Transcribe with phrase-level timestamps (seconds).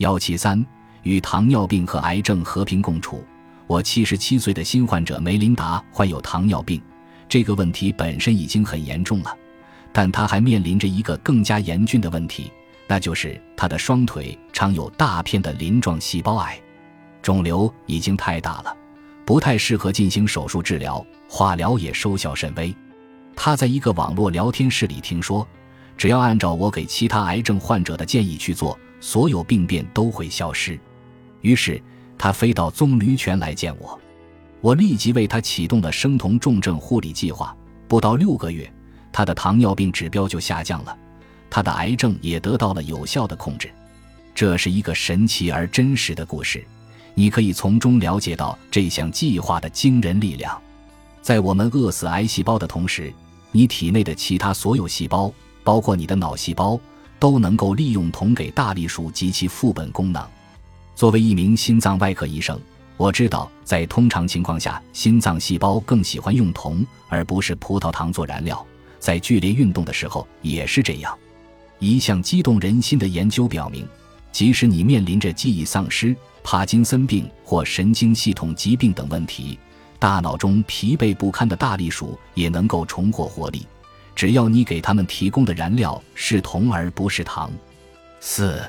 [0.00, 0.64] 幺七三，
[1.02, 3.22] 与糖尿病和癌症和平共处。
[3.66, 6.80] 我七十七岁的新患者梅琳达患有糖尿病，
[7.28, 9.36] 这个问题本身已经很严重了，
[9.92, 12.50] 但她还面临着一个更加严峻的问题，
[12.88, 16.58] 那就是她的双腿常有大片的鳞状细胞癌，
[17.20, 18.74] 肿瘤已经太大了，
[19.26, 22.74] 不太适合进行手术治疗，化疗也收效甚微。
[23.36, 25.46] 她在一个网络聊天室里听说，
[25.98, 28.78] 只要按照我给其他癌症患者的建议去做。
[29.00, 30.78] 所有病变都会消失，
[31.40, 31.82] 于是
[32.18, 33.98] 他飞到棕榈泉来见我。
[34.60, 37.56] 我立即为他启动了生酮重症护理计划。
[37.88, 38.70] 不到六个月，
[39.10, 40.96] 他的糖尿病指标就下降了，
[41.48, 43.70] 他的癌症也得到了有效的控制。
[44.34, 46.64] 这是一个神奇而真实的故事，
[47.14, 50.56] 你可以从中了解到这项计划的惊人力量。
[51.20, 53.12] 在我们饿死癌细胞的同时，
[53.50, 55.32] 你体内的其他所有细胞，
[55.64, 56.78] 包括你的脑细胞。
[57.20, 60.26] 都能够利用铜给大栗鼠及其副本功能。
[60.96, 62.58] 作为一名心脏外科医生，
[62.96, 68.66] 我知道在通常情况下，心脏细胞更喜欢用铜而不是葡萄糖做燃料。
[68.98, 71.16] 在剧烈运动的时候也是这样。
[71.78, 73.86] 一项激动人心的研究表明，
[74.32, 79.58] 即使你面临着记忆丧失、帕金森病或神经系统疾病等问题，
[79.98, 83.66] 大脑中疲惫不堪的大栗鼠也能够重获活力。
[84.20, 87.50] 只要你给他们提供的燃料是铜而不是糖，
[88.20, 88.62] 四。